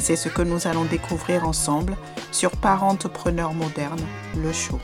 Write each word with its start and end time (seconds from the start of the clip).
C'est 0.00 0.16
ce 0.16 0.30
que 0.30 0.40
nous 0.40 0.66
allons 0.66 0.84
découvrir 0.84 1.46
ensemble 1.46 1.94
sur 2.32 2.50
Parentepreneur 2.52 3.52
moderne, 3.52 4.00
le 4.34 4.50
show. 4.50 4.80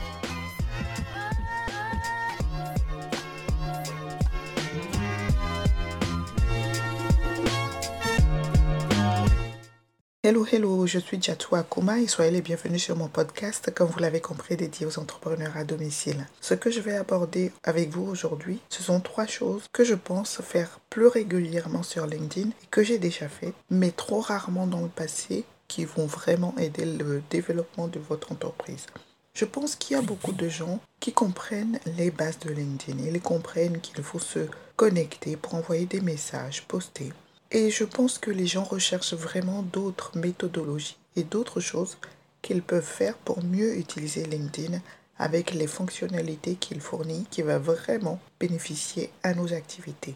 Hello, 10.29 10.45
hello, 10.45 10.85
je 10.85 10.99
suis 10.99 11.21
Jatou 11.21 11.55
Akuma 11.55 12.01
et 12.01 12.07
soyez 12.07 12.31
les 12.31 12.41
bienvenus 12.41 12.83
sur 12.83 12.97
mon 12.97 13.07
podcast, 13.07 13.71
comme 13.73 13.87
vous 13.87 13.99
l'avez 13.99 14.19
compris, 14.19 14.57
dédié 14.57 14.85
aux 14.85 14.99
entrepreneurs 14.99 15.55
à 15.55 15.63
domicile. 15.63 16.27
Ce 16.41 16.53
que 16.53 16.69
je 16.69 16.81
vais 16.81 16.97
aborder 16.97 17.53
avec 17.63 17.91
vous 17.91 18.03
aujourd'hui, 18.03 18.59
ce 18.67 18.83
sont 18.83 18.99
trois 18.99 19.25
choses 19.25 19.63
que 19.71 19.85
je 19.85 19.93
pense 19.93 20.41
faire 20.41 20.81
plus 20.89 21.07
régulièrement 21.07 21.81
sur 21.81 22.05
LinkedIn 22.05 22.49
et 22.49 22.67
que 22.69 22.83
j'ai 22.83 22.97
déjà 22.97 23.29
fait, 23.29 23.53
mais 23.69 23.91
trop 23.91 24.19
rarement 24.19 24.67
dans 24.67 24.81
le 24.81 24.89
passé, 24.89 25.45
qui 25.69 25.85
vont 25.85 26.07
vraiment 26.07 26.53
aider 26.57 26.83
le 26.83 27.23
développement 27.29 27.87
de 27.87 27.99
votre 27.99 28.33
entreprise. 28.33 28.87
Je 29.33 29.45
pense 29.45 29.77
qu'il 29.77 29.95
y 29.95 29.97
a 29.97 30.03
beaucoup 30.03 30.33
de 30.33 30.49
gens 30.49 30.81
qui 30.99 31.13
comprennent 31.13 31.79
les 31.95 32.11
bases 32.11 32.39
de 32.39 32.49
LinkedIn. 32.49 33.01
Ils 33.01 33.21
comprennent 33.21 33.79
qu'il 33.79 34.03
faut 34.03 34.19
se 34.19 34.39
connecter 34.75 35.37
pour 35.37 35.55
envoyer 35.55 35.85
des 35.85 36.01
messages, 36.01 36.65
poster 36.67 37.13
et 37.51 37.69
je 37.69 37.83
pense 37.83 38.17
que 38.17 38.31
les 38.31 38.47
gens 38.47 38.63
recherchent 38.63 39.13
vraiment 39.13 39.63
d'autres 39.63 40.17
méthodologies 40.17 40.97
et 41.15 41.23
d'autres 41.23 41.59
choses 41.59 41.97
qu'ils 42.41 42.61
peuvent 42.61 42.83
faire 42.83 43.17
pour 43.17 43.43
mieux 43.43 43.77
utiliser 43.77 44.25
LinkedIn 44.25 44.79
avec 45.17 45.53
les 45.53 45.67
fonctionnalités 45.67 46.55
qu'il 46.55 46.81
fournit 46.81 47.25
qui 47.31 47.41
va 47.41 47.57
vraiment 47.57 48.19
bénéficier 48.39 49.11
à 49.23 49.33
nos 49.33 49.53
activités. 49.53 50.15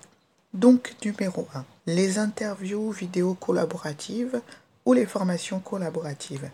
Donc 0.54 0.94
numéro 1.04 1.48
1, 1.54 1.66
les 1.88 2.20
interviews 2.20 2.92
vidéo 2.92 3.34
collaboratives 3.36 4.42
ou 4.86 4.94
les 4.94 5.06
formations 5.06 5.60
collaboratives. 5.60 6.50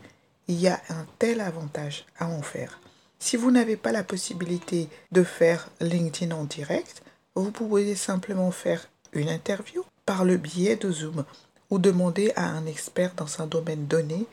Il 0.48 0.60
y 0.60 0.68
a 0.68 0.80
un 0.90 1.06
tel 1.20 1.42
avantage 1.42 2.06
à 2.20 2.28
en 2.28 2.42
faire. 2.42 2.80
Si 3.20 3.36
vous 3.36 3.52
n'avez 3.52 3.76
pas 3.76 3.92
la 3.92 4.04
possibilité 4.04 4.88
de 5.12 5.24
faire 5.24 5.70
LinkedIn 5.82 6.34
en 6.36 6.44
direct, 6.44 7.02
vous 7.36 7.52
pouvez 7.52 7.96
simplement 7.96 8.52
faire 8.52 8.88
une 9.14 9.30
interview 9.30 9.84
par 10.08 10.26
le 10.26 10.38
biais 10.38 10.78
de 10.78 10.90
Zoom 10.90 11.26
ou 11.70 11.78
demander 11.78 12.32
à 12.36 12.48
un 12.48 12.66
expert 12.66 13.14
dans 13.16 13.42
un 13.42 13.46
domaine 13.46 13.86
donné 13.88 14.26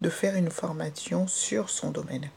de 0.00 0.10
faire 0.10 0.34
une 0.34 0.50
formation 0.50 1.26
sur 1.28 1.70
son 1.70 1.92
domaine. 1.92 2.28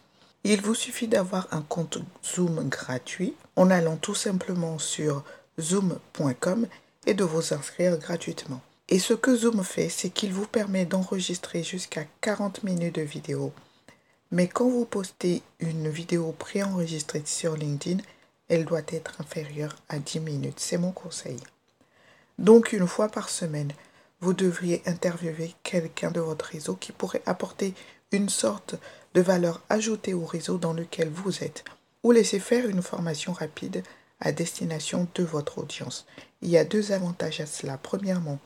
Il 0.44 0.62
vous 0.62 0.76
suffit 0.76 1.08
d'avoir 1.08 1.48
un 1.52 1.62
compte 1.62 1.98
Zoom 2.24 2.70
gratuit 2.70 3.34
en 3.56 3.72
allant 3.72 3.98
tout 3.98 4.14
simplement 4.14 4.78
sur 4.78 5.24
zoom.com 5.60 6.68
et 7.08 7.14
de 7.16 7.24
vous 7.24 7.54
inscrire 7.54 7.98
gratuitement. 7.98 8.62
Et 8.90 9.00
ce 9.00 9.14
que 9.14 9.36
Zoom 9.36 9.64
fait, 9.64 9.90
c'est 9.90 10.10
qu'il 10.10 10.32
vous 10.32 10.46
permet 10.46 10.86
d'enregistrer 10.86 11.64
jusqu'à 11.64 12.06
40 12.22 12.64
minutes 12.64 12.96
de 12.96 13.02
vidéo. 13.02 13.54
Mais 14.32 14.48
quand 14.48 14.70
vous 14.70 14.86
postez 14.86 15.42
une 15.60 15.90
vidéo 15.90 16.36
préenregistrée 16.38 17.24
sur 17.26 17.56
LinkedIn, 17.56 18.04
elle 18.50 18.66
doit 18.66 18.82
être 18.90 19.20
inférieure 19.20 19.76
à 19.90 19.98
10 19.98 20.20
minutes. 20.20 20.60
C'est 20.60 20.78
mon 20.78 20.92
conseil. 20.92 21.40
Donc 22.40 22.74
une 22.74 22.88
fois 22.88 23.10
par 23.10 23.30
semaine, 23.30 23.72
vous 24.22 24.34
devriez 24.34 24.82
interviewer 24.86 25.54
quelqu'un 25.64 26.12
de 26.12 26.20
votre 26.20 26.46
réseau 26.46 26.76
qui 26.76 26.92
pourrait 26.92 27.22
apporter 27.26 27.74
une 28.12 28.30
sorte 28.30 28.76
de 29.14 29.22
valeur 29.22 29.62
ajoutée 29.70 30.14
au 30.14 30.26
réseau 30.26 30.58
dans 30.58 30.74
lequel 30.74 31.10
vous 31.10 31.44
êtes, 31.44 31.64
ou 32.04 32.12
laisser 32.12 32.40
faire 32.40 32.68
une 32.68 32.82
formation 32.82 33.34
rapide 33.34 33.84
à 34.20 34.32
destination 34.32 35.08
de 35.16 35.24
votre 35.24 35.58
audience. 35.58 36.06
Il 36.42 36.50
y 36.50 36.58
a 36.58 36.66
deux 36.66 36.92
avantages 36.92 37.42
à 37.42 37.46
cela. 37.46 37.78
Premièrement, 37.78 38.40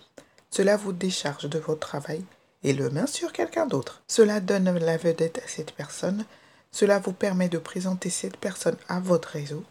cela 0.49 0.77
vous 0.77 0.93
décharge 0.93 1.49
de 1.49 1.59
votre 1.59 1.79
travail 1.79 2.23
et 2.63 2.73
le 2.73 2.89
met 2.89 3.07
sur 3.07 3.31
quelqu'un 3.31 3.67
d'autre. 3.67 4.01
Cela 4.07 4.39
donne 4.39 4.77
la 4.79 4.97
vedette 4.97 5.39
à 5.43 5.47
cette 5.47 5.71
personne, 5.71 6.25
cela 6.71 6.99
vous 6.99 7.13
permet 7.13 7.49
de 7.49 7.57
présenter 7.57 8.09
cette 8.09 8.37
personne 8.37 8.77
à 8.89 8.99
votre 8.99 9.29
réseau 9.29 9.63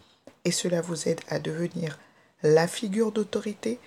et 0.44 0.53
cela 0.53 0.81
vous 0.81 1.09
aide 1.09 1.21
à 1.28 1.38
devenir 1.38 1.98
la 2.43 2.69
figure 2.69 3.12
d'autorité 3.12 3.81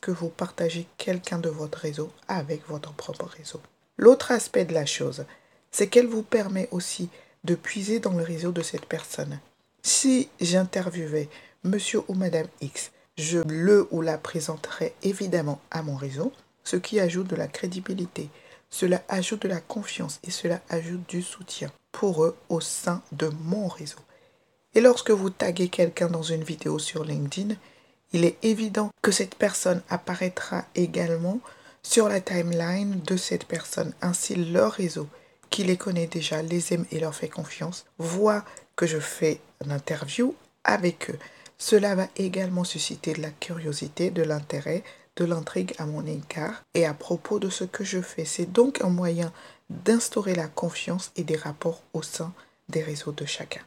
que 0.00 0.10
vous 0.10 0.28
partagez 0.28 0.86
quelqu'un 0.96 1.38
de 1.38 1.48
votre 1.48 1.78
réseau 1.78 2.10
avec 2.26 2.66
votre 2.68 2.92
propre 2.92 3.26
réseau. 3.26 3.60
L'autre 3.96 4.30
aspect 4.32 4.64
de 4.64 4.74
la 4.74 4.86
chose, 4.86 5.24
c'est 5.70 5.88
qu'elle 5.88 6.06
vous 6.06 6.22
permet 6.22 6.68
aussi 6.70 7.08
de 7.44 7.54
puiser 7.54 8.00
dans 8.00 8.12
le 8.12 8.22
réseau 8.22 8.52
de 8.52 8.62
cette 8.62 8.86
personne. 8.86 9.40
Si 9.82 10.28
j'interviewais 10.40 11.28
monsieur 11.64 12.02
ou 12.08 12.14
madame 12.14 12.46
X, 12.60 12.90
je 13.16 13.38
le 13.38 13.88
ou 13.90 14.00
la 14.00 14.18
présenterai 14.18 14.94
évidemment 15.02 15.60
à 15.70 15.82
mon 15.82 15.96
réseau, 15.96 16.32
ce 16.64 16.76
qui 16.76 17.00
ajoute 17.00 17.28
de 17.28 17.36
la 17.36 17.48
crédibilité, 17.48 18.30
cela 18.70 19.02
ajoute 19.08 19.42
de 19.42 19.48
la 19.48 19.60
confiance 19.60 20.20
et 20.24 20.30
cela 20.30 20.60
ajoute 20.68 21.08
du 21.08 21.22
soutien 21.22 21.72
pour 21.90 22.24
eux 22.24 22.36
au 22.48 22.60
sein 22.60 23.02
de 23.12 23.28
mon 23.28 23.66
réseau. 23.68 23.98
Et 24.74 24.80
lorsque 24.80 25.10
vous 25.10 25.30
taguez 25.30 25.68
quelqu'un 25.68 26.08
dans 26.08 26.22
une 26.22 26.44
vidéo 26.44 26.78
sur 26.78 27.04
LinkedIn, 27.04 27.54
il 28.12 28.24
est 28.24 28.36
évident 28.42 28.90
que 29.02 29.10
cette 29.10 29.34
personne 29.34 29.82
apparaîtra 29.90 30.64
également 30.74 31.40
sur 31.82 32.08
la 32.08 32.20
timeline 32.20 33.00
de 33.00 33.16
cette 33.16 33.44
personne. 33.44 33.92
Ainsi, 34.00 34.34
leur 34.34 34.72
réseau, 34.72 35.08
qui 35.50 35.64
les 35.64 35.76
connaît 35.76 36.06
déjà, 36.06 36.42
les 36.42 36.72
aime 36.72 36.86
et 36.90 37.00
leur 37.00 37.14
fait 37.14 37.28
confiance, 37.28 37.86
voit 37.98 38.44
que 38.76 38.86
je 38.86 38.98
fais 38.98 39.40
une 39.64 39.72
interview 39.72 40.34
avec 40.64 41.10
eux. 41.10 41.18
Cela 41.58 41.94
va 41.94 42.08
également 42.16 42.64
susciter 42.64 43.12
de 43.12 43.22
la 43.22 43.30
curiosité, 43.30 44.10
de 44.10 44.22
l'intérêt, 44.22 44.84
de 45.16 45.24
l'intrigue 45.24 45.74
à 45.78 45.86
mon 45.86 46.06
égard 46.06 46.62
et 46.74 46.86
à 46.86 46.94
propos 46.94 47.38
de 47.38 47.50
ce 47.50 47.64
que 47.64 47.84
je 47.84 48.00
fais. 48.00 48.24
C'est 48.24 48.52
donc 48.52 48.82
un 48.82 48.90
moyen 48.90 49.32
d'instaurer 49.68 50.34
la 50.34 50.46
confiance 50.46 51.10
et 51.16 51.24
des 51.24 51.36
rapports 51.36 51.82
au 51.92 52.02
sein 52.02 52.32
des 52.68 52.82
réseaux 52.82 53.12
de 53.12 53.24
chacun. 53.26 53.62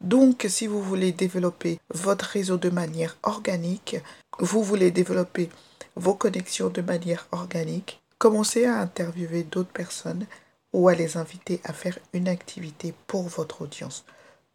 Donc, 0.00 0.46
si 0.48 0.66
vous 0.66 0.82
voulez 0.82 1.12
développer 1.12 1.80
votre 1.90 2.24
réseau 2.24 2.56
de 2.56 2.70
manière 2.70 3.16
organique, 3.22 3.96
vous 4.38 4.62
voulez 4.62 4.90
développer 4.90 5.50
vos 5.96 6.14
connexions 6.14 6.68
de 6.68 6.82
manière 6.82 7.26
organique, 7.32 8.00
commencez 8.18 8.64
à 8.64 8.78
interviewer 8.78 9.42
d'autres 9.42 9.72
personnes 9.72 10.26
ou 10.72 10.88
à 10.88 10.94
les 10.94 11.16
inviter 11.16 11.60
à 11.64 11.72
faire 11.72 11.98
une 12.12 12.28
activité 12.28 12.94
pour 13.06 13.22
votre 13.22 13.62
audience. 13.62 14.04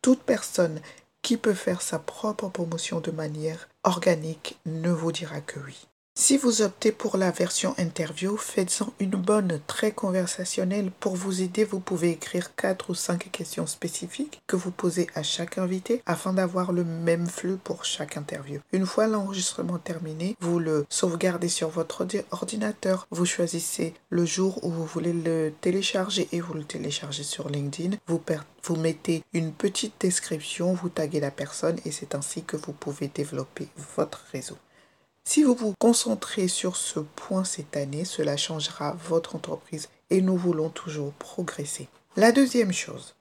Toute 0.02 0.22
personne 0.22 0.80
qui 1.22 1.38
peut 1.38 1.54
faire 1.54 1.82
sa 1.82 2.00
propre 2.00 2.50
promotion 2.50 3.00
de 3.00 3.12
manière 3.12 3.68
organique 3.84 4.60
ne 4.66 4.92
vous 4.92 5.12
dira 5.12 5.42
que 5.42 5.60
oui. 5.60 5.88
Si 6.16 6.38
vous 6.38 6.62
optez 6.62 6.92
pour 6.92 7.18
la 7.18 7.32
version 7.32 7.74
interview, 7.80 8.38
faites-en 8.38 8.94
une 9.00 9.16
bonne, 9.16 9.60
très 9.66 9.92
conversationnelle. 9.92 10.92
Pour 11.00 11.16
vous 11.16 11.42
aider, 11.42 11.64
vous 11.64 11.80
pouvez 11.80 12.12
écrire 12.12 12.56
4 12.56 12.92
ou 12.92 12.94
5 12.94 13.32
questions 13.32 13.66
spécifiques 13.66 14.44
que 14.46 14.56
vous 14.56 14.70
posez 14.70 15.08
à 15.16 15.24
chaque 15.24 15.58
invité 15.58 16.04
afin 16.06 16.32
d'avoir 16.32 16.72
le 16.72 16.84
même 16.84 17.26
flux 17.26 17.58
pour 17.58 17.84
chaque 17.84 18.16
interview. 18.16 18.62
Une 18.74 18.86
fois 18.86 19.08
l'enregistrement 19.08 19.80
terminé, 19.80 20.38
vous 20.40 20.60
le 20.60 20.86
sauvegardez 20.88 21.50
sur 21.50 21.70
votre 21.70 22.06
ordinateur. 22.30 23.08
Vous 23.10 23.26
choisissez 23.26 23.96
le 24.12 24.24
jour 24.24 24.64
où 24.64 24.70
vous 24.70 24.86
voulez 24.86 25.14
le 25.14 25.52
télécharger 25.62 26.30
et 26.32 26.42
vous 26.42 26.54
le 26.54 26.64
téléchargez 26.64 27.24
sur 27.24 27.50
LinkedIn. 27.50 27.98
Vous, 28.06 28.22
vous 28.64 28.76
mettez 28.76 29.24
une 29.34 29.52
petite 29.52 29.96
description, 30.00 30.74
vous 30.74 30.90
taguez 30.90 31.20
la 31.20 31.32
personne 31.32 31.80
et 31.86 31.92
c'est 31.92 32.14
ainsi 32.14 32.44
que 32.44 32.56
vous 32.56 32.74
pouvez 32.74 33.08
développer 33.08 33.68
votre 33.98 34.24
réseau. 34.32 34.58
Si 35.26 35.44
vous 35.44 35.56
vous 35.56 35.74
concentrez 35.80 36.48
sur 36.48 36.76
ce 36.76 37.00
point 37.00 37.44
cette 37.44 37.78
année, 37.78 38.06
cela 38.06 38.38
changera 38.38 38.96
votre 39.08 39.36
entreprise 39.36 39.90
et 40.10 40.22
nous 40.22 40.38
voulons 40.38 40.70
toujours 40.70 41.14
progresser. 41.14 41.88
La 42.18 42.32
deuxième 42.32 42.74
chose 42.74 43.16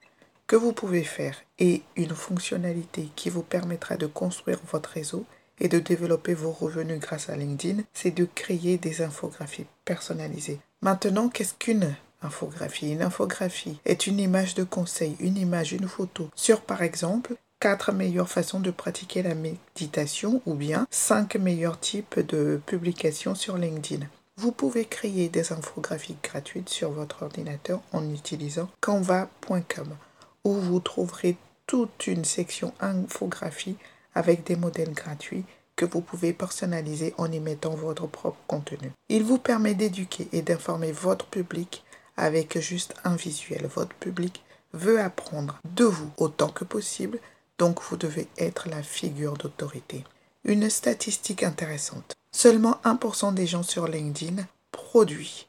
que 0.45 0.55
vous 0.55 0.73
pouvez 0.73 1.03
faire 1.03 1.37
et 1.59 1.81
une 1.95 2.13
fonctionnalité 2.13 3.09
qui 3.15 3.29
vous 3.29 3.41
permettra 3.41 3.95
de 3.95 4.05
construire 4.05 4.59
votre 4.71 4.89
réseau 4.89 5.25
et 5.59 5.69
de 5.69 5.79
développer 5.79 6.33
vos 6.33 6.51
revenus 6.51 6.99
grâce 6.99 7.29
à 7.29 7.37
LinkedIn, 7.37 7.83
c'est 7.93 8.11
de 8.11 8.25
créer 8.25 8.77
des 8.77 9.01
infographies 9.01 9.65
personnalisées. 9.85 10.59
Maintenant, 10.81 11.29
qu'est-ce 11.29 11.53
qu'une 11.53 11.95
infographie? 12.21 12.91
Une 12.91 13.01
infographie 13.01 13.79
est 13.85 14.07
une 14.07 14.19
image 14.19 14.55
de 14.55 14.63
conseil, 14.63 15.15
une 15.19 15.37
image, 15.37 15.71
une 15.71 15.87
photo 15.87 16.29
sur 16.35 16.61
par 16.61 16.81
exemple 16.81 17.35
quatre 17.63 17.93
meilleures 17.93 18.27
façons 18.27 18.59
de 18.59 18.71
pratiquer 18.71 19.23
la 19.23 19.35
méditation 19.35 20.41
ou 20.45 20.53
bien 20.53 20.85
cinq 20.91 21.37
meilleurs 21.37 21.79
types 21.79 22.19
de 22.19 22.59
publications 22.65 23.35
sur 23.35 23.55
LinkedIn. 23.55 24.05
Vous 24.35 24.51
pouvez 24.51 24.83
créer 24.83 25.29
des 25.29 25.53
infographies 25.53 26.17
gratuites 26.21 26.67
sur 26.67 26.91
votre 26.91 27.23
ordinateur 27.23 27.79
en 27.93 28.03
utilisant 28.09 28.67
canva.com 28.81 29.95
où 30.43 30.53
vous 30.55 30.81
trouverez 30.81 31.37
toute 31.65 32.05
une 32.07 32.25
section 32.25 32.73
infographie 32.81 33.77
avec 34.13 34.43
des 34.43 34.57
modèles 34.57 34.91
gratuits 34.91 35.45
que 35.77 35.85
vous 35.85 36.01
pouvez 36.01 36.33
personnaliser 36.33 37.13
en 37.17 37.31
y 37.31 37.39
mettant 37.39 37.75
votre 37.75 38.07
propre 38.07 38.41
contenu. 38.45 38.91
Il 39.07 39.23
vous 39.23 39.39
permet 39.39 39.73
d'éduquer 39.73 40.27
et 40.33 40.41
d'informer 40.41 40.91
votre 40.91 41.27
public 41.27 41.85
avec 42.17 42.59
juste 42.59 42.93
un 43.05 43.15
visuel. 43.15 43.67
Votre 43.73 43.95
public 43.95 44.43
veut 44.73 44.99
apprendre 44.99 45.59
de 45.75 45.85
vous 45.85 46.09
autant 46.17 46.49
que 46.49 46.65
possible, 46.65 47.19
donc 47.57 47.81
vous 47.81 47.97
devez 47.97 48.27
être 48.37 48.69
la 48.69 48.83
figure 48.83 49.37
d'autorité. 49.37 50.03
Une 50.43 50.69
statistique 50.69 51.43
intéressante. 51.43 52.15
Seulement 52.31 52.79
1% 52.83 53.33
des 53.33 53.47
gens 53.47 53.63
sur 53.63 53.87
LinkedIn 53.87 54.45
produisent 54.71 55.45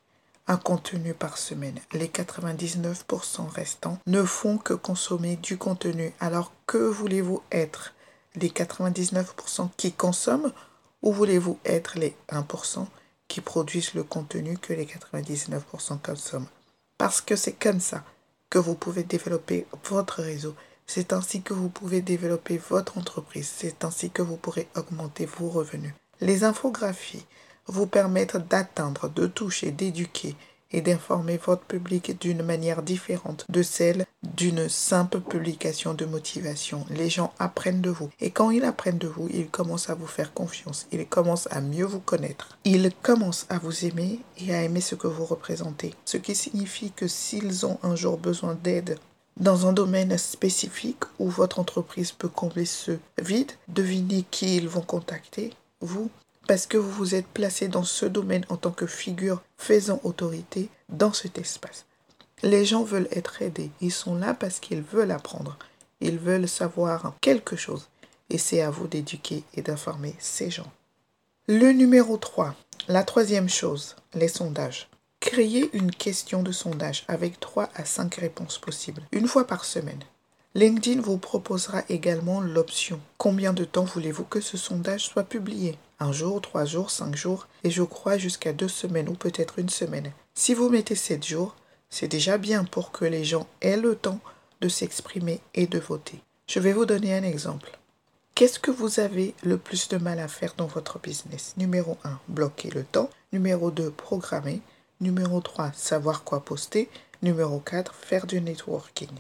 un 0.47 0.56
contenu 0.56 1.15
par 1.15 1.39
semaine. 1.39 1.79
Les 1.93 2.09
99% 2.09 3.49
restants 3.49 3.99
ne 4.06 4.23
font 4.23 4.59
que 4.59 4.75
consommer 4.75 5.37
du 5.37 5.56
contenu. 5.56 6.12
Alors 6.21 6.53
que 6.67 6.79
voulez-vous 6.79 7.43
être? 7.51 7.95
Les 8.37 8.51
99% 8.51 9.69
qui 9.77 9.93
consomment 9.93 10.53
ou 11.03 11.12
voulez-vous 11.12 11.59
être 11.65 11.99
les 11.99 12.17
1% 12.31 12.87
qui 13.29 13.41
produisent 13.41 13.95
le 13.95 14.05
contenu 14.05 14.59
que 14.59 14.73
les 14.73 14.87
99% 14.87 15.99
consomment? 16.01 16.49
Parce 16.99 17.21
que 17.21 17.37
c'est 17.37 17.53
comme 17.53 17.81
ça 17.81 18.05
que 18.51 18.59
vous 18.59 18.75
pouvez 18.75 19.03
développer 19.03 19.67
votre 19.89 20.23
réseau. 20.23 20.55
C'est 20.87 21.13
ainsi 21.13 21.43
que 21.43 21.55
vous 21.55 21.69
pouvez 21.69 22.01
développer 22.01 22.59
votre 22.71 22.99
entreprise. 22.99 23.51
C'est 23.57 23.85
ainsi 23.85 24.11
que 24.11 24.23
vous 24.23 24.37
pourrez 24.37 24.69
augmenter 24.77 25.27
vos 25.27 25.49
revenus. 25.49 25.95
Les 26.21 26.45
infographies 26.45 27.27
vous 27.67 27.87
permettre 27.87 28.39
d'atteindre, 28.39 29.09
de 29.09 29.27
toucher, 29.27 29.71
d'éduquer 29.71 30.37
et 30.71 30.81
d'informer 30.81 31.37
votre 31.37 31.63
public 31.63 32.19
d'une 32.21 32.43
manière 32.43 32.83
différente 32.83 33.47
de 33.49 33.63
celle 33.63 34.07
d'une 34.23 34.69
simple 34.69 35.21
publication 35.21 35.95
de 35.95 36.05
motivation. 36.05 36.85
Les 36.91 37.09
gens 37.09 37.33
apprennent 37.39 37.81
de 37.81 37.91
vous. 37.91 38.11
Et 38.21 38.31
quand 38.31 38.51
ils 38.51 38.65
apprennent 38.65 38.99
de 38.99 39.07
vous, 39.07 39.29
ils 39.33 39.49
commencent 39.49 39.89
à 39.89 39.95
vous 39.95 40.09
faire 40.09 40.35
confiance. 40.35 40.87
Ils 40.91 41.07
commencent 41.07 41.49
à 41.53 41.61
mieux 41.61 41.85
vous 41.85 42.01
connaître. 42.01 42.59
Ils 42.65 42.91
commencent 43.03 43.47
à 43.51 43.59
vous 43.59 43.85
aimer 43.85 44.19
et 44.39 44.53
à 44.53 44.63
aimer 44.63 44.81
ce 44.81 44.97
que 44.97 45.07
vous 45.07 45.25
représentez. 45.25 45.95
Ce 46.05 46.17
qui 46.17 46.35
signifie 46.35 46.91
que 46.91 47.07
s'ils 47.07 47.65
ont 47.65 47.79
un 47.85 47.95
jour 47.95 48.19
besoin 48.19 48.57
d'aide 48.61 48.99
dans 49.37 49.67
un 49.67 49.73
domaine 49.73 50.17
spécifique 50.17 51.03
où 51.19 51.29
votre 51.29 51.59
entreprise 51.59 52.13
peut 52.13 52.29
combler 52.29 52.65
ce 52.65 52.93
vide, 53.21 53.53
devinez 53.69 54.25
qui 54.31 54.57
ils 54.57 54.69
vont 54.69 54.81
contacter. 54.81 55.53
Vous, 55.81 56.11
parce 56.47 56.67
que 56.67 56.77
vous 56.77 56.91
vous 56.91 57.15
êtes 57.15 57.27
placé 57.27 57.69
dans 57.69 57.85
ce 57.85 58.07
domaine 58.07 58.45
en 58.49 58.57
tant 58.57 58.71
que 58.71 58.87
figure 58.87 59.43
faisant 59.57 60.01
autorité 60.05 60.69
dans 60.89 61.13
cet 61.13 61.39
espace. 61.39 61.87
Les 62.43 62.65
gens 62.65 62.85
veulent 62.85 63.09
être 63.11 63.43
aidés. 63.43 63.71
Ils 63.81 63.93
sont 63.93 64.15
là 64.15 64.35
parce 64.35 64.61
qu'ils 64.61 64.83
veulent 64.83 65.11
apprendre. 65.11 65.59
Ils 66.01 66.19
veulent 66.19 66.49
savoir 66.49 67.15
quelque 67.21 67.57
chose. 67.57 67.89
Et 68.31 68.39
c'est 68.39 68.61
à 68.61 68.71
vous 68.71 68.87
d'éduquer 68.87 69.45
et 69.55 69.63
d'informer 69.63 70.15
ces 70.19 70.51
gens. 70.51 70.71
Le 71.47 71.73
numéro 71.73 72.17
3. 72.17 72.55
La 72.89 73.03
troisième 73.03 73.49
chose, 73.49 73.97
les 74.15 74.29
sondages. 74.29 74.89
Créez 75.25 75.71
une 75.73 75.91
question 75.91 76.43
de 76.43 76.53
sondage 76.53 77.06
avec 77.09 77.41
3 77.41 77.71
à 77.75 77.87
5 77.87 78.15
réponses 78.17 78.59
possibles, 78.59 79.03
une 79.11 79.26
fois 79.26 79.47
par 79.47 79.65
semaine. 79.65 80.03
LinkedIn 80.55 81.00
vous 81.00 81.17
proposera 81.17 81.82
également 81.88 82.43
l'option 82.43 83.00
Combien 83.17 83.55
de 83.55 83.65
temps 83.65 83.87
voulez-vous 83.87 84.25
que 84.25 84.43
ce 84.43 84.59
sondage 84.59 85.06
soit 85.06 85.25
publié? 85.25 85.79
Un 85.99 86.12
jour, 86.12 86.43
trois 86.43 86.67
jours, 86.67 86.91
cinq 86.91 87.17
jours 87.17 87.49
et 87.65 87.71
je 87.71 87.82
crois 87.82 88.19
jusqu'à 88.19 88.53
deux 88.53 88.69
semaines 88.69 89.09
ou 89.09 89.15
peut-être 89.15 89.59
une 89.59 89.71
semaine. 89.71 90.12
Si 90.35 90.53
vous 90.53 90.69
mettez 90.69 90.94
sept 90.94 91.25
jours, 91.25 91.56
c'est 91.88 92.06
déjà 92.06 92.37
bien 92.37 92.65
pour 92.65 92.93
que 92.93 93.06
les 93.06 93.25
gens 93.25 93.47
aient 93.62 93.79
le 93.79 93.97
temps 93.97 94.20
de 94.61 94.69
s'exprimer 94.69 95.41
et 95.55 95.67
de 95.67 95.79
voter. 95.79 96.20
Je 96.49 96.61
vais 96.61 96.75
vous 96.75 96.85
donner 96.85 97.17
un 97.17 97.23
exemple. 97.23 97.79
Qu'est-ce 98.35 98.59
que 98.59 98.70
vous 98.70 99.00
avez 99.00 99.35
le 99.43 99.56
plus 99.56 99.88
de 99.88 99.97
mal 99.97 100.19
à 100.19 100.29
faire 100.29 100.53
dans 100.59 100.67
votre 100.67 100.99
business? 100.99 101.55
Numéro 101.56 101.97
1, 102.05 102.20
bloquer 102.29 102.69
le 102.69 102.85
temps. 102.85 103.09
Numéro 103.32 103.70
2, 103.70 103.91
programmer. 103.91 104.61
Numéro 105.05 105.43
3, 105.43 105.73
savoir 105.75 106.25
quoi 106.25 106.41
poster. 106.41 106.89
Numéro 107.21 107.61
4, 107.61 107.95
faire 107.95 108.27
du 108.27 108.41
networking. 108.41 109.11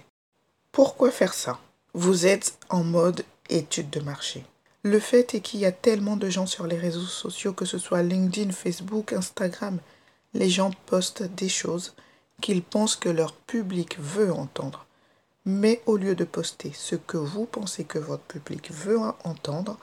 Pourquoi 0.72 1.10
faire 1.10 1.34
ça? 1.34 1.58
Vous 1.92 2.24
êtes 2.24 2.58
en 2.70 2.82
mode 2.82 3.22
étude 3.50 3.90
de 3.90 4.00
marché. 4.00 4.46
Le 4.82 4.98
fait 4.98 5.34
est 5.34 5.40
qu'il 5.40 5.60
y 5.60 5.66
a 5.66 5.72
tellement 5.72 6.16
de 6.16 6.30
gens 6.30 6.46
sur 6.46 6.66
les 6.66 6.78
réseaux 6.78 7.00
sociaux, 7.02 7.52
que 7.52 7.66
ce 7.66 7.76
soit 7.76 8.02
LinkedIn, 8.02 8.50
Facebook, 8.52 9.12
Instagram, 9.12 9.78
les 10.32 10.48
gens 10.48 10.70
postent 10.86 11.22
des 11.22 11.50
choses 11.50 11.94
qu'ils 12.40 12.62
pensent 12.62 12.96
que 12.96 13.10
leur 13.10 13.34
public 13.34 13.98
veut 14.00 14.32
entendre. 14.32 14.86
Mais 15.44 15.82
au 15.84 15.98
lieu 15.98 16.14
de 16.14 16.24
poster 16.24 16.72
ce 16.74 16.96
que 16.96 17.18
vous 17.18 17.44
pensez 17.44 17.84
que 17.84 17.98
votre 17.98 18.24
public 18.24 18.72
veut 18.72 19.00
entendre, 19.24 19.76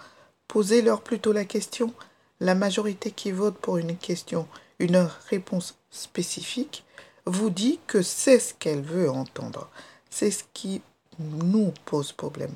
posez-leur 0.48 1.04
plutôt 1.04 1.32
la 1.32 1.46
question. 1.46 1.94
La 2.40 2.56
majorité 2.56 3.12
qui 3.12 3.32
vote 3.32 3.60
pour 3.60 3.78
une 3.78 3.96
question, 3.98 4.48
une 4.80 5.08
réponse 5.30 5.76
spécifique, 5.92 6.84
vous 7.26 7.50
dit 7.50 7.80
que 7.86 8.02
c'est 8.02 8.40
ce 8.40 8.54
qu'elle 8.54 8.82
veut 8.82 9.10
entendre. 9.10 9.70
C'est 10.10 10.32
ce 10.32 10.44
qui 10.54 10.82
nous 11.20 11.74
pose 11.86 12.12
problème. 12.12 12.54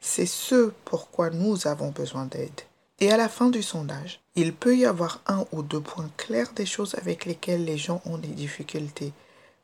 C'est 0.00 0.26
ce 0.26 0.72
pourquoi 0.84 1.30
nous 1.30 1.66
avons 1.66 1.90
besoin 1.90 2.24
d'aide. 2.24 2.62
Et 3.00 3.12
à 3.12 3.16
la 3.16 3.28
fin 3.28 3.50
du 3.50 3.62
sondage, 3.62 4.20
il 4.34 4.54
peut 4.54 4.76
y 4.76 4.86
avoir 4.86 5.20
un 5.26 5.44
ou 5.52 5.62
deux 5.62 5.80
points 5.80 6.10
clairs 6.16 6.52
des 6.54 6.66
choses 6.66 6.94
avec 6.96 7.26
lesquelles 7.26 7.64
les 7.64 7.78
gens 7.78 8.00
ont 8.06 8.18
des 8.18 8.28
difficultés. 8.28 9.12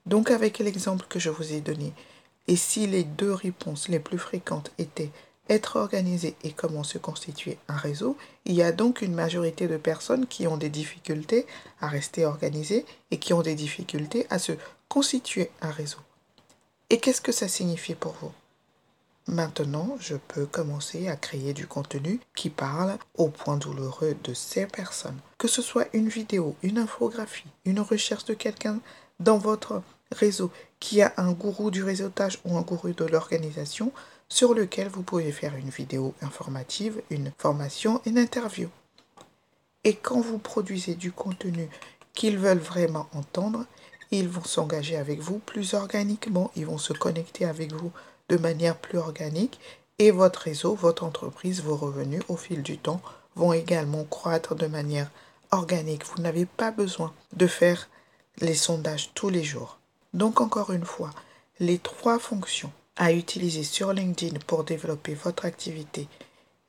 Donc 0.06 0.30
avec 0.30 0.58
l'exemple 0.58 1.06
que 1.08 1.18
je 1.18 1.30
vous 1.30 1.52
ai 1.52 1.60
donné, 1.60 1.92
et 2.46 2.56
si 2.56 2.86
les 2.86 3.04
deux 3.04 3.32
réponses 3.32 3.88
les 3.88 3.98
plus 3.98 4.18
fréquentes 4.18 4.70
étaient 4.78 5.10
être 5.48 5.76
organisé 5.76 6.36
et 6.42 6.52
comment 6.52 6.84
se 6.84 6.98
constituer 6.98 7.58
un 7.68 7.76
réseau, 7.76 8.16
il 8.44 8.54
y 8.54 8.62
a 8.62 8.72
donc 8.72 9.02
une 9.02 9.14
majorité 9.14 9.68
de 9.68 9.76
personnes 9.76 10.26
qui 10.26 10.46
ont 10.46 10.56
des 10.56 10.70
difficultés 10.70 11.46
à 11.80 11.88
rester 11.88 12.24
organisées 12.24 12.86
et 13.10 13.18
qui 13.18 13.32
ont 13.32 13.42
des 13.42 13.54
difficultés 13.54 14.26
à 14.30 14.38
se 14.38 14.52
constituer 14.88 15.50
un 15.60 15.70
réseau. 15.70 15.98
Et 16.90 16.98
qu'est-ce 16.98 17.20
que 17.20 17.32
ça 17.32 17.48
signifie 17.48 17.94
pour 17.94 18.14
vous? 18.20 18.32
Maintenant, 19.26 19.96
je 20.00 20.16
peux 20.16 20.44
commencer 20.44 21.08
à 21.08 21.16
créer 21.16 21.54
du 21.54 21.66
contenu 21.66 22.20
qui 22.34 22.50
parle 22.50 22.98
au 23.16 23.28
point 23.28 23.56
douloureux 23.56 24.14
de 24.22 24.34
ces 24.34 24.66
personnes. 24.66 25.18
Que 25.38 25.48
ce 25.48 25.62
soit 25.62 25.88
une 25.94 26.08
vidéo, 26.08 26.56
une 26.62 26.76
infographie, 26.76 27.48
une 27.64 27.80
recherche 27.80 28.26
de 28.26 28.34
quelqu'un 28.34 28.80
dans 29.20 29.38
votre 29.38 29.82
réseau 30.14 30.50
qui 30.80 31.02
a 31.02 31.12
un 31.16 31.32
gourou 31.32 31.70
du 31.70 31.82
réseautage 31.82 32.38
ou 32.44 32.56
un 32.56 32.62
gourou 32.62 32.92
de 32.92 33.04
l'organisation 33.04 33.92
sur 34.28 34.54
lequel 34.54 34.88
vous 34.88 35.02
pouvez 35.02 35.32
faire 35.32 35.54
une 35.56 35.70
vidéo 35.70 36.14
informative, 36.22 37.00
une 37.10 37.32
formation, 37.38 38.00
une 38.06 38.18
interview. 38.18 38.68
Et 39.84 39.94
quand 39.94 40.20
vous 40.20 40.38
produisez 40.38 40.94
du 40.94 41.12
contenu 41.12 41.68
qu'ils 42.14 42.38
veulent 42.38 42.58
vraiment 42.58 43.08
entendre, 43.12 43.66
ils 44.10 44.28
vont 44.28 44.44
s'engager 44.44 44.96
avec 44.96 45.20
vous 45.20 45.38
plus 45.38 45.74
organiquement, 45.74 46.50
ils 46.56 46.66
vont 46.66 46.78
se 46.78 46.92
connecter 46.92 47.44
avec 47.44 47.72
vous 47.72 47.92
de 48.28 48.36
manière 48.36 48.76
plus 48.76 48.98
organique 48.98 49.60
et 49.98 50.10
votre 50.10 50.40
réseau, 50.40 50.74
votre 50.74 51.04
entreprise, 51.04 51.62
vos 51.62 51.76
revenus 51.76 52.22
au 52.28 52.36
fil 52.36 52.62
du 52.62 52.78
temps 52.78 53.00
vont 53.36 53.52
également 53.52 54.04
croître 54.04 54.54
de 54.54 54.66
manière 54.66 55.10
organique. 55.50 56.04
Vous 56.06 56.22
n'avez 56.22 56.46
pas 56.46 56.70
besoin 56.70 57.12
de 57.34 57.46
faire 57.46 57.88
les 58.40 58.54
sondages 58.54 59.10
tous 59.14 59.28
les 59.28 59.44
jours. 59.44 59.78
Donc 60.14 60.40
encore 60.40 60.72
une 60.72 60.86
fois, 60.86 61.10
les 61.60 61.78
trois 61.78 62.18
fonctions 62.18 62.72
à 62.96 63.12
utiliser 63.12 63.64
sur 63.64 63.92
LinkedIn 63.92 64.38
pour 64.46 64.64
développer 64.64 65.14
votre 65.14 65.44
activité, 65.44 66.08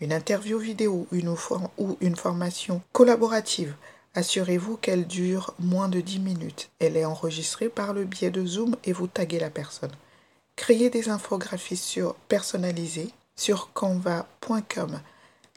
une 0.01 0.11
interview 0.11 0.59
vidéo 0.59 1.07
une 1.11 1.33
ou 1.77 1.97
une 2.01 2.15
formation 2.17 2.81
collaborative 2.91 3.75
Assurez-vous 4.17 4.77
qu'elle 4.77 5.07
dure 5.07 5.53
moins 5.59 5.89
de 5.89 5.99
10 5.99 6.19
minutes. 6.19 6.69
Elle 6.79 6.95
est 6.95 7.03
enregistrée 7.03 7.67
par 7.67 7.91
le 7.91 8.05
biais 8.05 8.31
de 8.31 8.45
Zoom 8.45 8.77
et 8.85 8.93
vous 8.93 9.07
taguez 9.07 9.39
la 9.39 9.49
personne. 9.49 9.91
Créez 10.55 10.89
des 10.89 11.09
infographies 11.09 11.75
sur, 11.75 12.15
personnalisées 12.29 13.11
sur 13.35 13.73
canva.com. 13.73 15.01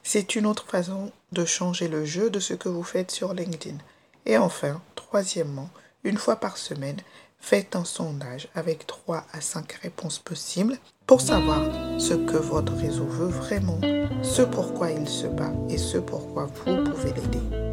C'est 0.02 0.34
une 0.34 0.44
autre 0.44 0.66
façon 0.66 1.12
de 1.30 1.44
changer 1.44 1.86
le 1.86 2.04
jeu 2.04 2.30
de 2.30 2.40
ce 2.40 2.54
que 2.54 2.68
vous 2.68 2.82
faites 2.82 3.12
sur 3.12 3.32
LinkedIn. 3.32 3.78
Et 4.26 4.36
enfin, 4.36 4.82
troisièmement, 4.96 5.70
une 6.02 6.18
fois 6.18 6.36
par 6.36 6.56
semaine, 6.56 6.98
faites 7.40 7.76
un 7.76 7.84
sondage 7.84 8.48
avec 8.54 8.86
3 8.86 9.24
à 9.32 9.40
5 9.40 9.72
réponses 9.82 10.18
possibles 10.18 10.76
pour 11.06 11.20
savoir 11.20 11.62
ce 11.98 12.14
que 12.14 12.36
votre 12.36 12.74
réseau 12.74 13.06
veut 13.06 13.28
vraiment, 13.28 13.80
ce 14.22 14.42
pourquoi 14.42 14.90
il 14.90 15.08
se 15.08 15.26
bat 15.26 15.52
et 15.70 15.78
ce 15.78 15.98
pourquoi 15.98 16.46
vous 16.66 16.84
pouvez 16.84 17.12
l'aider. 17.12 17.68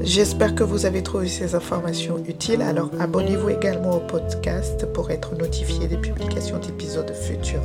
J'espère 0.00 0.54
que 0.54 0.62
vous 0.62 0.86
avez 0.86 1.02
trouvé 1.02 1.28
ces 1.28 1.54
informations 1.54 2.18
utiles. 2.26 2.62
Alors 2.62 2.90
abonnez-vous 2.98 3.50
également 3.50 3.96
au 3.96 4.00
podcast 4.00 4.86
pour 4.92 5.10
être 5.10 5.34
notifié 5.34 5.86
des 5.86 5.96
publications 5.96 6.58
d'épisodes 6.58 7.12
futurs. 7.12 7.62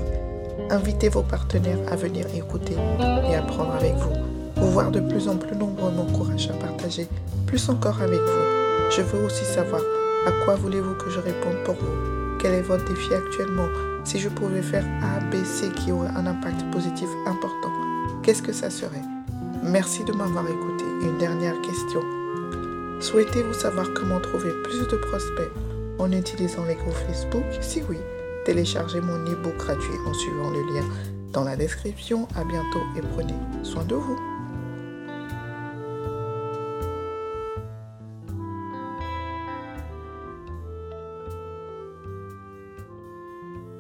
Invitez 0.70 1.10
vos 1.10 1.24
partenaires 1.24 1.79
à 1.91 1.96
venir 1.96 2.25
écouter 2.36 2.75
et 3.29 3.36
apprendre 3.36 3.74
avec 3.74 3.93
vous. 3.96 4.13
Vous 4.58 4.72
voir 4.72 4.91
de 4.91 5.00
plus 5.00 5.27
en 5.27 5.38
plus 5.38 5.55
nombreux 5.55 5.91
m'encourage 5.91 6.50
à 6.50 6.53
partager 6.53 7.08
plus 7.48 7.70
encore 7.70 8.01
avec 8.01 8.20
vous. 8.20 8.62
Je 8.96 9.02
veux 9.02 9.24
aussi 9.24 9.44
savoir 9.44 9.82
à 10.28 10.32
quoi 10.46 10.54
voulez-vous 10.54 10.94
que 10.94 11.10
je 11.10 11.20
réponde 11.20 11.64
pour 11.66 11.74
vous? 11.74 12.38
Quel 12.38 12.54
est 12.54 12.62
votre 12.62 12.86
défi 12.86 13.12
actuellement? 13.12 13.68
Si 14.04 14.20
je 14.20 14.30
pouvais 14.30 14.62
faire 14.62 14.86
A, 15.02 15.20
B, 15.32 15.38
qui 15.76 15.92
aurait 15.92 16.10
un 16.10 16.28
impact 16.28 16.62
positif 16.72 17.10
important, 17.26 17.72
qu'est-ce 18.22 18.44
que 18.44 18.54
ça 18.54 18.70
serait? 18.70 19.02
Merci 19.64 20.04
de 20.04 20.14
m'avoir 20.14 20.48
écouté. 20.48 20.84
Une 21.02 21.18
dernière 21.18 21.60
question. 21.62 22.02
Souhaitez-vous 23.00 23.54
savoir 23.54 23.88
comment 23.96 24.20
trouver 24.20 24.52
plus 24.64 24.88
de 24.88 24.98
prospects 24.98 25.52
en 25.98 26.12
utilisant 26.12 26.66
les 26.66 26.76
groupes 26.76 26.94
Facebook? 27.08 27.46
Si 27.62 27.82
oui, 27.90 27.98
téléchargez 28.46 29.02
mon 29.02 29.18
e-book 29.26 29.58
gratuit 29.58 29.98
en 30.06 30.14
suivant 30.14 30.52
le 30.52 30.62
lien 30.72 30.86
dans 31.32 31.44
la 31.44 31.56
description. 31.56 32.28
À 32.36 32.44
bientôt 32.44 32.84
et 32.96 33.02
prenez 33.16 33.34
soin 33.64 33.86
de 33.86 33.96
vous. 33.96 34.33